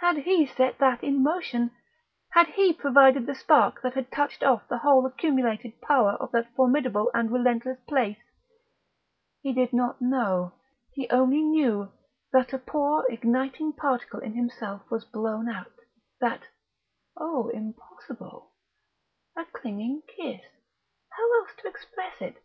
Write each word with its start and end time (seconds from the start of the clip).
Had 0.00 0.18
he 0.18 0.44
set 0.44 0.76
that 0.80 1.02
in 1.02 1.22
motion? 1.22 1.70
Had 2.32 2.48
he 2.48 2.74
provided 2.74 3.24
the 3.24 3.34
spark 3.34 3.80
that 3.80 3.94
had 3.94 4.12
touched 4.12 4.42
off 4.42 4.68
the 4.68 4.76
whole 4.76 5.06
accumulated 5.06 5.80
power 5.80 6.10
of 6.20 6.30
that 6.32 6.54
formidable 6.54 7.10
and 7.14 7.30
relentless 7.30 7.80
place? 7.88 8.18
He 9.40 9.54
did 9.54 9.72
not 9.72 9.98
know. 10.02 10.52
He 10.92 11.08
only 11.08 11.40
knew 11.40 11.90
that 12.34 12.48
that 12.48 12.66
poor 12.66 13.06
igniting 13.08 13.72
particle 13.72 14.20
in 14.20 14.34
himself 14.34 14.90
was 14.90 15.06
blown 15.06 15.48
out, 15.48 15.72
that 16.20 16.48
Oh, 17.16 17.48
impossible! 17.48 18.52
a 19.34 19.46
clinging 19.54 20.02
kiss 20.06 20.42
(how 21.12 21.32
else 21.40 21.54
to 21.62 21.68
express 21.68 22.20
it?) 22.20 22.36